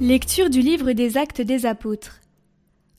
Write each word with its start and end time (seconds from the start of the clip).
Lecture 0.00 0.48
du 0.48 0.62
livre 0.62 0.92
des 0.92 1.18
Actes 1.18 1.42
des 1.42 1.66
Apôtres. 1.66 2.22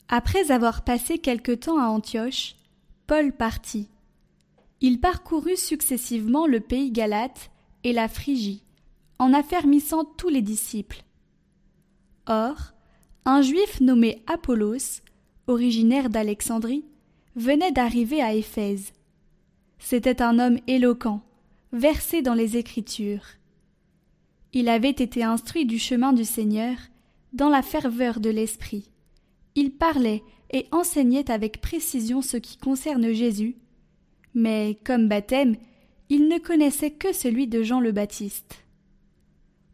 Après 0.07 0.51
avoir 0.51 0.83
passé 0.83 1.17
quelque 1.17 1.51
temps 1.51 1.79
à 1.79 1.87
Antioche, 1.87 2.55
Paul 3.07 3.31
partit. 3.31 3.87
Il 4.81 4.99
parcourut 4.99 5.57
successivement 5.57 6.45
le 6.45 6.59
pays 6.59 6.91
Galate 6.91 7.49
et 7.83 7.91
la 7.91 8.07
Phrygie, 8.07 8.61
en 9.17 9.33
affermissant 9.33 10.05
tous 10.05 10.29
les 10.29 10.43
disciples. 10.43 11.03
Or, 12.27 12.73
un 13.25 13.41
juif 13.41 13.81
nommé 13.81 14.21
Apollos, 14.27 15.01
originaire 15.47 16.11
d'Alexandrie, 16.11 16.85
venait 17.35 17.71
d'arriver 17.71 18.21
à 18.21 18.35
Éphèse. 18.35 18.93
C'était 19.79 20.21
un 20.21 20.37
homme 20.37 20.59
éloquent, 20.67 21.23
versé 21.73 22.21
dans 22.21 22.35
les 22.35 22.57
Écritures. 22.57 23.25
Il 24.53 24.69
avait 24.69 24.89
été 24.89 25.23
instruit 25.23 25.65
du 25.65 25.79
chemin 25.79 26.13
du 26.13 26.25
Seigneur 26.25 26.75
dans 27.33 27.49
la 27.49 27.61
ferveur 27.61 28.19
de 28.19 28.29
l'esprit. 28.29 28.89
Il 29.55 29.71
parlait 29.71 30.23
et 30.51 30.67
enseignait 30.71 31.31
avec 31.31 31.61
précision 31.61 32.21
ce 32.21 32.37
qui 32.37 32.57
concerne 32.57 33.11
Jésus, 33.13 33.55
mais 34.33 34.77
comme 34.83 35.07
baptême, 35.07 35.55
il 36.09 36.27
ne 36.27 36.39
connaissait 36.39 36.91
que 36.91 37.13
celui 37.13 37.47
de 37.47 37.63
Jean 37.63 37.79
le 37.79 37.91
Baptiste. 37.91 38.65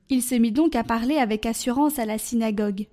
Il 0.09 0.21
se 0.21 0.35
mit 0.35 0.51
donc 0.51 0.75
à 0.75 0.83
parler 0.83 1.17
avec 1.17 1.45
assurance 1.45 1.99
à 1.99 2.05
la 2.05 2.17
synagogue. 2.17 2.87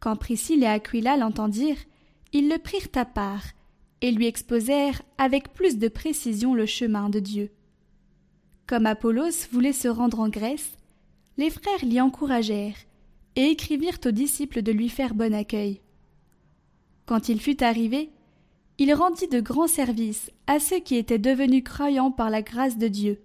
Quand 0.00 0.16
Priscille 0.16 0.62
et 0.62 0.66
Aquila 0.66 1.16
l'entendirent, 1.16 1.84
ils 2.32 2.48
le 2.48 2.58
prirent 2.58 2.88
à 2.94 3.04
part 3.04 3.44
et 4.00 4.10
lui 4.10 4.26
exposèrent 4.26 5.02
avec 5.18 5.52
plus 5.52 5.78
de 5.78 5.88
précision 5.88 6.54
le 6.54 6.66
chemin 6.66 7.08
de 7.08 7.20
Dieu. 7.20 7.50
Comme 8.66 8.86
Apollos 8.86 9.48
voulait 9.50 9.72
se 9.72 9.88
rendre 9.88 10.20
en 10.20 10.28
Grèce, 10.28 10.72
les 11.36 11.50
frères 11.50 11.84
l'y 11.84 12.00
encouragèrent 12.00 12.78
et 13.36 13.46
écrivirent 13.46 13.98
aux 14.04 14.10
disciples 14.10 14.62
de 14.62 14.72
lui 14.72 14.88
faire 14.88 15.14
bon 15.14 15.34
accueil. 15.34 15.80
Quand 17.06 17.28
il 17.28 17.40
fut 17.40 17.62
arrivé, 17.62 18.10
il 18.78 18.94
rendit 18.94 19.28
de 19.28 19.40
grands 19.40 19.68
services 19.68 20.30
à 20.46 20.58
ceux 20.58 20.80
qui 20.80 20.96
étaient 20.96 21.18
devenus 21.18 21.64
croyants 21.64 22.10
par 22.10 22.30
la 22.30 22.42
grâce 22.42 22.78
de 22.78 22.88
Dieu. 22.88 23.20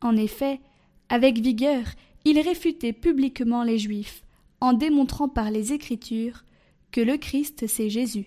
En 0.00 0.16
effet, 0.16 0.60
avec 1.08 1.38
vigueur, 1.38 1.84
il 2.24 2.40
réfutait 2.40 2.92
publiquement 2.92 3.62
les 3.62 3.78
Juifs, 3.78 4.24
en 4.60 4.72
démontrant 4.72 5.28
par 5.28 5.50
les 5.50 5.72
Écritures 5.72 6.44
que 6.90 7.00
le 7.00 7.16
Christ 7.16 7.66
c'est 7.66 7.90
Jésus. 7.90 8.26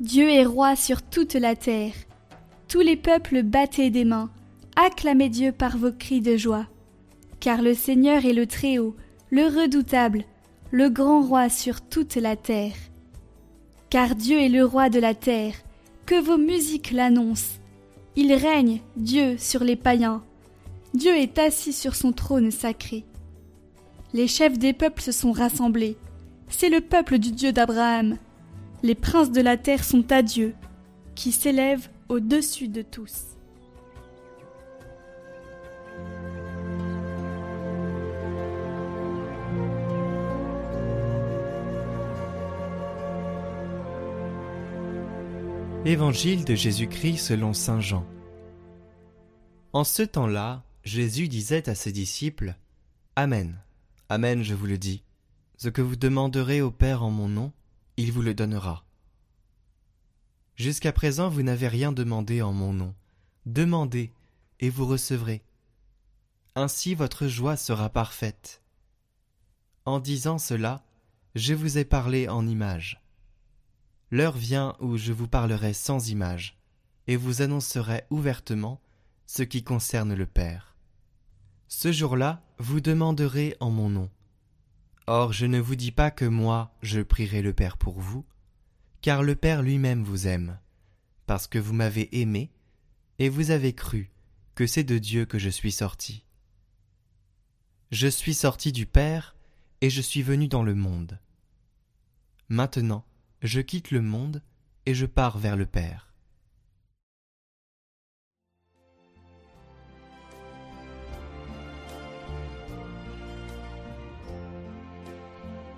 Dieu 0.00 0.28
est 0.28 0.44
roi 0.44 0.74
sur 0.74 1.02
toute 1.02 1.34
la 1.34 1.54
terre. 1.54 1.94
Tous 2.68 2.80
les 2.80 2.96
peuples 2.96 3.42
battaient 3.42 3.90
des 3.90 4.04
mains, 4.04 4.30
acclamez 4.76 5.28
Dieu 5.28 5.52
par 5.52 5.76
vos 5.76 5.92
cris 5.92 6.20
de 6.20 6.36
joie. 6.36 6.66
Car 7.40 7.62
le 7.62 7.74
Seigneur 7.74 8.24
est 8.24 8.32
le 8.32 8.46
Très-Haut, 8.46 8.96
le 9.30 9.44
redoutable, 9.46 10.24
le 10.70 10.88
grand 10.88 11.22
roi 11.22 11.48
sur 11.48 11.80
toute 11.80 12.16
la 12.16 12.36
terre. 12.36 12.74
Car 13.90 14.14
Dieu 14.14 14.40
est 14.40 14.48
le 14.48 14.64
roi 14.64 14.88
de 14.88 14.98
la 14.98 15.14
terre, 15.14 15.54
que 16.06 16.20
vos 16.20 16.38
musiques 16.38 16.90
l'annoncent. 16.90 17.58
Il 18.16 18.32
règne, 18.32 18.80
Dieu, 18.96 19.36
sur 19.38 19.64
les 19.64 19.76
païens. 19.76 20.22
Dieu 20.94 21.16
est 21.16 21.38
assis 21.38 21.72
sur 21.72 21.94
son 21.94 22.12
trône 22.12 22.50
sacré. 22.50 23.04
Les 24.12 24.28
chefs 24.28 24.58
des 24.58 24.72
peuples 24.72 25.02
se 25.02 25.12
sont 25.12 25.32
rassemblés. 25.32 25.96
C'est 26.48 26.68
le 26.68 26.80
peuple 26.80 27.18
du 27.18 27.32
Dieu 27.32 27.52
d'Abraham. 27.52 28.16
Les 28.82 28.94
princes 28.94 29.32
de 29.32 29.40
la 29.40 29.56
terre 29.56 29.82
sont 29.82 30.12
à 30.12 30.22
Dieu, 30.22 30.54
qui 31.14 31.32
s'élève 31.32 31.88
au-dessus 32.08 32.68
de 32.68 32.82
tous. 32.82 33.33
Évangile 45.86 46.46
de 46.46 46.54
Jésus-Christ 46.54 47.18
selon 47.18 47.52
Saint 47.52 47.82
Jean. 47.82 48.06
En 49.74 49.84
ce 49.84 50.02
temps-là, 50.02 50.64
Jésus 50.82 51.28
disait 51.28 51.68
à 51.68 51.74
ses 51.74 51.92
disciples 51.92 52.56
Amen, 53.16 53.60
Amen, 54.08 54.42
je 54.42 54.54
vous 54.54 54.64
le 54.64 54.78
dis. 54.78 55.02
Ce 55.58 55.68
que 55.68 55.82
vous 55.82 55.96
demanderez 55.96 56.62
au 56.62 56.70
Père 56.70 57.02
en 57.02 57.10
mon 57.10 57.28
nom, 57.28 57.52
il 57.98 58.12
vous 58.12 58.22
le 58.22 58.32
donnera. 58.32 58.86
Jusqu'à 60.56 60.90
présent, 60.90 61.28
vous 61.28 61.42
n'avez 61.42 61.68
rien 61.68 61.92
demandé 61.92 62.40
en 62.40 62.54
mon 62.54 62.72
nom. 62.72 62.94
Demandez, 63.44 64.10
et 64.60 64.70
vous 64.70 64.86
recevrez. 64.86 65.42
Ainsi 66.54 66.94
votre 66.94 67.26
joie 67.26 67.58
sera 67.58 67.90
parfaite. 67.90 68.62
En 69.84 70.00
disant 70.00 70.38
cela, 70.38 70.82
je 71.34 71.52
vous 71.52 71.76
ai 71.76 71.84
parlé 71.84 72.26
en 72.26 72.46
images 72.46 73.03
L'heure 74.14 74.36
vient 74.36 74.76
où 74.78 74.96
je 74.96 75.12
vous 75.12 75.26
parlerai 75.26 75.72
sans 75.72 76.08
image, 76.08 76.56
et 77.08 77.16
vous 77.16 77.42
annoncerai 77.42 78.04
ouvertement 78.10 78.80
ce 79.26 79.42
qui 79.42 79.64
concerne 79.64 80.14
le 80.14 80.24
Père. 80.24 80.76
Ce 81.66 81.90
jour-là, 81.90 82.40
vous 82.58 82.80
demanderez 82.80 83.56
en 83.58 83.72
mon 83.72 83.90
nom. 83.90 84.08
Or 85.08 85.32
je 85.32 85.46
ne 85.46 85.58
vous 85.58 85.74
dis 85.74 85.90
pas 85.90 86.12
que 86.12 86.26
moi 86.26 86.76
je 86.80 87.00
prierai 87.00 87.42
le 87.42 87.52
Père 87.52 87.76
pour 87.76 87.98
vous, 87.98 88.24
car 89.02 89.24
le 89.24 89.34
Père 89.34 89.62
lui-même 89.62 90.04
vous 90.04 90.28
aime, 90.28 90.60
parce 91.26 91.48
que 91.48 91.58
vous 91.58 91.74
m'avez 91.74 92.20
aimé, 92.20 92.52
et 93.18 93.28
vous 93.28 93.50
avez 93.50 93.72
cru 93.72 94.12
que 94.54 94.68
c'est 94.68 94.84
de 94.84 94.98
Dieu 94.98 95.24
que 95.24 95.40
je 95.40 95.50
suis 95.50 95.72
sorti. 95.72 96.24
Je 97.90 98.06
suis 98.06 98.34
sorti 98.34 98.70
du 98.70 98.86
Père, 98.86 99.34
et 99.80 99.90
je 99.90 100.00
suis 100.00 100.22
venu 100.22 100.46
dans 100.46 100.62
le 100.62 100.76
monde. 100.76 101.18
Maintenant, 102.48 103.04
je 103.44 103.60
quitte 103.60 103.90
le 103.90 104.00
monde 104.00 104.42
et 104.86 104.94
je 104.94 105.04
pars 105.04 105.36
vers 105.36 105.54
le 105.54 105.66
Père. 105.66 106.14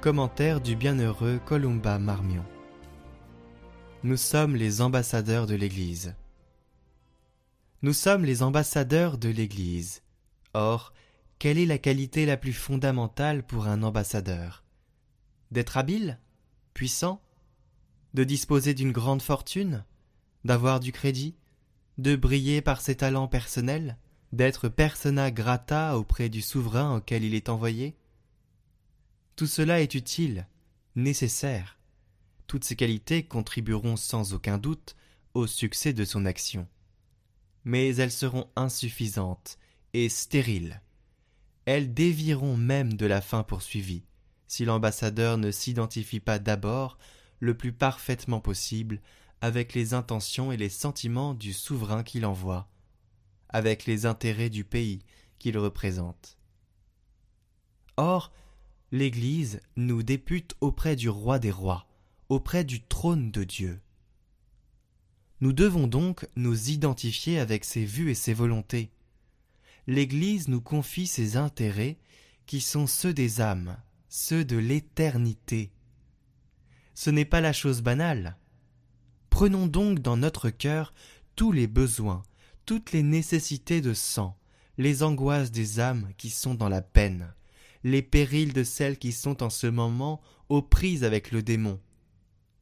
Commentaire 0.01 0.61
du 0.61 0.77
bienheureux 0.77 1.41
Columba 1.45 1.99
Marmion. 1.99 2.45
Nous 4.05 4.17
sommes 4.17 4.55
les 4.55 4.81
ambassadeurs 4.81 5.49
de 5.49 5.57
l'Église. 5.57 6.15
Nous 7.83 7.93
sommes 7.93 8.25
les 8.25 8.45
ambassadeurs 8.45 9.19
de 9.19 9.29
l'Église. 9.29 10.03
Or, 10.55 10.93
quelle 11.41 11.59
est 11.59 11.67
la 11.67 11.79
qualité 11.79 12.27
la 12.27 12.37
plus 12.37 12.53
fondamentale 12.53 13.45
pour 13.45 13.67
un 13.67 13.83
ambassadeur? 13.83 14.63
D'être 15.51 15.77
habile? 15.77 16.21
Puissant? 16.73 17.21
De 18.17 18.25
disposer 18.25 18.73
d'une 18.73 18.93
grande 18.93 19.21
fortune, 19.21 19.85
d'avoir 20.43 20.81
du 20.81 20.91
crédit, 20.91 21.37
de 21.99 22.17
briller 22.17 22.63
par 22.63 22.81
ses 22.81 22.97
talents 22.97 23.29
personnels, 23.29 23.99
d'être 24.33 24.71
persona 24.71 25.31
grata 25.31 25.99
auprès 25.99 26.31
du 26.31 26.41
souverain 26.41 26.97
auquel 26.97 27.25
il 27.25 27.35
est 27.35 27.51
envoyé 27.51 27.95
Tout 29.37 29.47
cela 29.47 29.83
est 29.83 29.95
utile, 29.95 30.47
nécessaire. 30.95 31.79
Toutes 32.47 32.65
ces 32.65 32.75
qualités 32.75 33.23
contribueront 33.23 33.97
sans 33.97 34.33
aucun 34.33 34.57
doute 34.57 34.97
au 35.35 35.47
succès 35.47 35.93
de 35.93 36.07
son 36.07 36.25
action. 36.25 36.67
Mais 37.65 37.95
elles 37.97 38.11
seront 38.11 38.49
insuffisantes 38.57 39.59
et 39.93 40.09
stériles. 40.09 40.81
Elles 41.67 41.93
dévieront 41.93 42.57
même 42.57 42.95
de 42.95 43.05
la 43.05 43.21
fin 43.21 43.43
poursuivie, 43.43 44.05
si 44.47 44.65
l'ambassadeur 44.65 45.37
ne 45.37 45.51
s'identifie 45.51 46.21
pas 46.21 46.39
d'abord 46.39 46.97
le 47.41 47.57
plus 47.57 47.73
parfaitement 47.73 48.41
possible 48.41 49.01
avec 49.41 49.75
les 49.75 49.95
intentions 49.95 50.53
et 50.53 50.57
les 50.57 50.69
sentiments 50.69 51.35
du 51.35 51.53
souverain 51.53 52.03
qu'il 52.03 52.25
envoie, 52.25 52.69
avec 53.49 53.87
les 53.87 54.07
intérêts 54.07 54.51
du 54.51 54.65
pays 54.65 55.01
qu'il 55.39 55.59
représente. 55.59 56.39
Or, 57.97 58.33
l'Église 58.93 59.61
nous 59.77 60.03
députe 60.03 60.55
auprès 60.61 60.97
du 60.97 61.09
roi 61.09 61.39
des 61.39 61.51
rois, 61.51 61.87
auprès 62.29 62.65
du 62.65 62.83
trône 62.83 63.31
de 63.31 63.45
Dieu. 63.45 63.81
Nous 65.41 65.53
devons 65.53 65.87
donc 65.87 66.27
nous 66.37 66.71
identifier 66.71 67.39
avec 67.39 67.65
ses 67.65 67.85
vues 67.85 68.11
et 68.11 68.15
ses 68.15 68.33
volontés. 68.33 68.91
L'Église 69.87 70.49
nous 70.49 70.63
confie 70.63 71.07
ses 71.07 71.37
intérêts 71.37 71.99
qui 72.47 72.61
sont 72.61 72.87
ceux 72.87 73.13
des 73.13 73.41
âmes, 73.41 73.77
ceux 74.09 74.45
de 74.45 74.57
l'éternité, 74.57 75.73
ce 76.97 77.11
n'est 77.11 77.27
pas 77.27 77.43
la 77.43 77.53
chose 77.53 77.83
banale. 77.83 78.39
Prenons 79.29 79.67
donc 79.67 80.01
dans 80.01 80.17
notre 80.17 80.49
cœur 80.49 80.95
tous 81.37 81.53
les 81.53 81.67
besoins, 81.67 82.23
toutes 82.65 82.93
les 82.93 83.03
nécessités 83.03 83.83
de 83.83 83.93
sang, 83.93 84.37
les 84.79 85.03
angoisses 85.03 85.51
des 85.51 85.79
âmes 85.79 86.09
qui 86.17 86.31
sont 86.31 86.55
dans 86.55 86.71
la 86.71 86.81
peine, 86.81 87.35
les 87.85 88.01
périls 88.01 88.55
de 88.55 88.65
celles 88.65 88.99
qui 88.99 89.13
sont 89.13 89.43
en 89.43 89.51
ce 89.51 89.67
moment 89.67 90.23
aux 90.49 90.63
prises 90.63 91.05
avec 91.05 91.33
le 91.33 91.43
démon, 91.43 91.79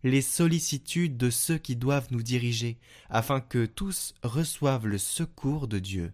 les 0.03 0.21
sollicitudes 0.21 1.17
de 1.17 1.31
ceux 1.31 1.59
qui 1.59 1.77
doivent 1.77 2.09
nous 2.11 2.23
diriger, 2.23 2.79
afin 3.11 3.41
que 3.41 3.67
tous 3.67 4.15
reçoivent 4.25 4.89
le 4.89 4.99
secours 4.99 5.69
de 5.69 5.79
Dieu. 5.79 6.13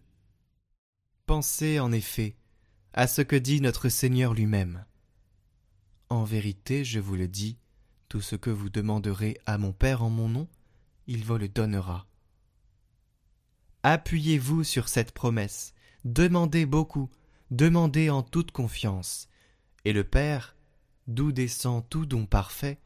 Pensez 1.24 1.80
en 1.80 1.90
effet 1.90 2.36
à 2.92 3.06
ce 3.06 3.22
que 3.22 3.36
dit 3.36 3.62
notre 3.62 3.88
Seigneur 3.88 4.34
lui-même. 4.34 4.84
En 6.10 6.24
vérité, 6.24 6.84
je 6.84 7.00
vous 7.00 7.16
le 7.16 7.26
dis, 7.26 7.56
tout 8.10 8.20
ce 8.20 8.34
que 8.34 8.50
vous 8.50 8.68
demanderez 8.68 9.38
à 9.46 9.56
mon 9.56 9.72
Père 9.72 10.02
en 10.02 10.10
mon 10.10 10.28
nom, 10.28 10.48
il 11.06 11.24
vous 11.24 11.38
le 11.38 11.48
donnera. 11.48 12.08
Appuyez-vous 13.84 14.64
sur 14.64 14.88
cette 14.88 15.12
promesse, 15.12 15.74
demandez 16.04 16.66
beaucoup, 16.66 17.08
demandez 17.52 18.10
en 18.10 18.22
toute 18.22 18.50
confiance, 18.50 19.28
et 19.84 19.92
le 19.92 20.02
Père, 20.02 20.56
d'où 21.06 21.30
descend 21.30 21.88
tout 21.88 22.04
don 22.04 22.26
parfait, 22.26 22.80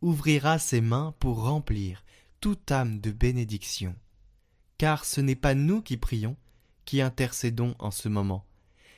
ouvrira 0.00 0.58
ses 0.58 0.80
mains 0.80 1.14
pour 1.20 1.44
remplir 1.44 2.02
toute 2.40 2.72
âme 2.72 3.00
de 3.00 3.10
bénédiction. 3.10 3.94
Car 4.78 5.04
ce 5.04 5.20
n'est 5.20 5.36
pas 5.36 5.54
nous 5.54 5.82
qui 5.82 5.98
prions, 5.98 6.38
qui 6.86 7.02
intercédons 7.02 7.74
en 7.80 7.90
ce 7.90 8.08
moment, 8.08 8.46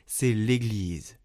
c'est 0.07 0.33
l'Église, 0.33 1.19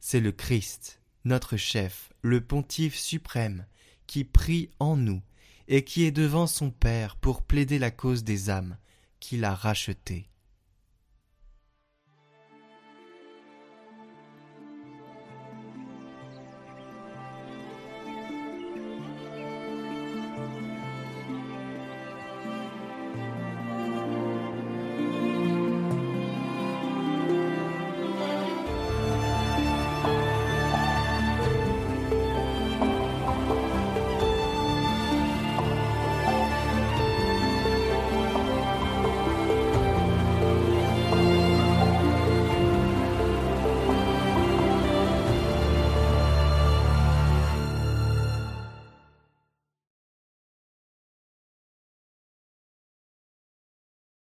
c'est 0.00 0.20
le 0.20 0.32
Christ, 0.32 1.00
notre 1.24 1.56
chef, 1.56 2.12
le 2.20 2.40
pontife 2.40 2.96
suprême, 2.96 3.64
qui 4.06 4.24
prie 4.24 4.70
en 4.78 4.96
nous 4.96 5.22
et 5.68 5.84
qui 5.84 6.04
est 6.04 6.12
devant 6.12 6.46
son 6.46 6.70
Père 6.70 7.16
pour 7.16 7.42
plaider 7.42 7.78
la 7.78 7.90
cause 7.90 8.24
des 8.24 8.50
âmes 8.50 8.76
qu'il 9.20 9.44
a 9.44 9.54
rachetées. 9.54 10.31